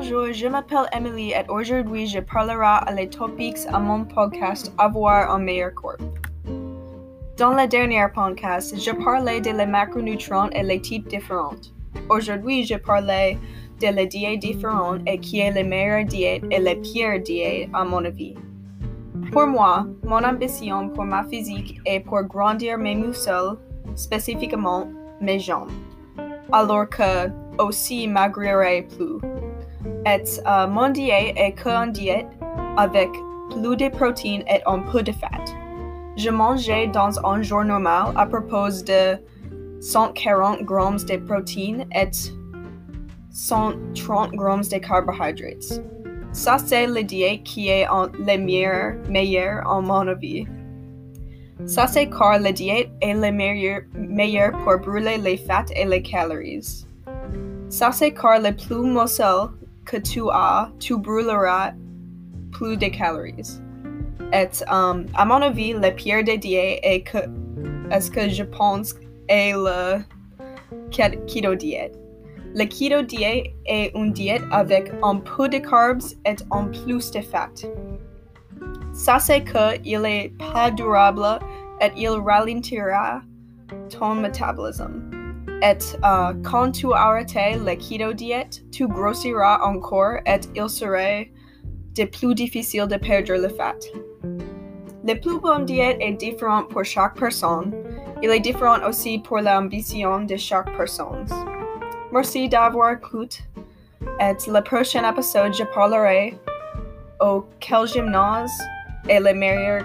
[0.00, 5.28] bonjour, je m'appelle Emily et aujourd'hui je parlerai à les topics à mon podcast Avoir
[5.28, 5.96] un meilleur corps.
[7.36, 11.56] Dans le dernier podcast, je parlais de les macronutriments et les types différents.
[12.08, 13.38] Aujourd'hui, je parlais
[13.80, 17.84] de les diètes différentes et qui est les meilleures diètes et les pires diètes à
[17.84, 18.36] mon avis.
[19.32, 23.56] Pour moi, mon ambition pour ma physique est pour grandir mes muscles,
[23.96, 24.86] spécifiquement
[25.20, 25.72] mes jambes,
[26.52, 29.18] alors que aussi maigrirai plus.
[30.06, 32.26] Et euh, est qu'un diète
[32.76, 33.10] avec
[33.50, 35.44] plus de protéines et un peu de fat.
[36.16, 39.16] Je mangeais dans un jour normal à propos de
[39.80, 42.10] 140 grammes de protéines et
[43.30, 45.82] 130 grammes de carbohydrates.
[46.32, 50.46] Ça, c'est le diète qui est le meilleur, meilleur en mon avis.
[51.66, 56.02] Ça, c'est car le diète est le meilleur, meilleur pour brûler les fats et les
[56.02, 56.87] calories.
[57.68, 59.50] Ça, c'est car le plus muscle
[59.84, 61.72] que tu as, tu brûleras
[62.52, 63.60] plus de calories.
[64.32, 67.18] Et um, à mon avis, le pire des diètes est que,
[67.90, 68.94] est-ce que je pense,
[69.28, 70.00] est le
[70.90, 71.98] keto diète.
[72.54, 77.20] Le keto diète est une diète avec un peu de carbs et un plus de
[77.20, 77.52] fat.
[78.92, 81.38] Ça c'est que il est pas durable
[81.80, 83.20] et il ralentira
[83.90, 85.17] ton métabolisme.
[85.62, 85.78] Et
[86.44, 91.30] quand tu arrêtes le keto diète, tu grossiras encore et il serait
[91.96, 93.74] de plus difficile de perdre le fat.
[95.04, 97.72] Le plus bon diète est différent pour chaque personne.
[98.22, 101.24] Il est différent aussi pour l'ambition de chaque personne.
[102.12, 103.38] Merci d'avoir écouté.
[104.20, 106.34] Et le prochain épisode, je parlerai
[107.20, 108.52] au quel gymnase
[109.08, 109.82] est le meilleur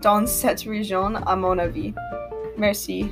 [0.00, 1.92] dans cette région, à mon avis.
[2.56, 3.10] Merci.